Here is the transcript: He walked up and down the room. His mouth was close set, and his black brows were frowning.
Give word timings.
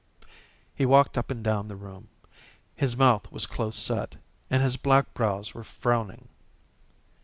He 0.73 0.83
walked 0.83 1.15
up 1.15 1.29
and 1.29 1.43
down 1.43 1.67
the 1.67 1.75
room. 1.75 2.09
His 2.75 2.97
mouth 2.97 3.31
was 3.31 3.45
close 3.45 3.75
set, 3.75 4.15
and 4.49 4.63
his 4.63 4.75
black 4.75 5.13
brows 5.13 5.53
were 5.53 5.63
frowning. 5.63 6.27